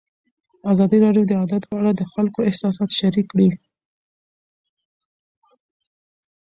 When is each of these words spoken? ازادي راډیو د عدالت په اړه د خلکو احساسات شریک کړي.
ازادي 0.71 0.97
راډیو 1.05 1.23
د 1.29 1.31
عدالت 1.41 1.63
په 1.69 1.75
اړه 1.79 1.91
د 1.95 2.01
خلکو 2.13 2.39
احساسات 2.49 2.89
شریک 2.99 3.27
کړي. 3.33 3.49